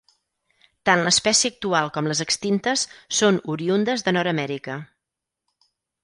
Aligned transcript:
Tant 0.89 1.01
l'espècie 1.07 1.51
actual 1.55 1.91
com 1.97 2.07
les 2.11 2.21
extintes 2.25 2.85
són 3.17 3.37
oriündes 3.55 4.05
de 4.07 4.15
Nord-amèrica. 4.17 4.79